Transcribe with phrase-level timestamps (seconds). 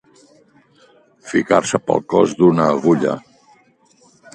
[1.33, 3.19] Ficar-se pel cos d'una agulla.